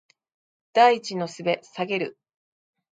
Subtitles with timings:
[0.73, 1.43] 第一の術
[1.75, 2.17] ザケル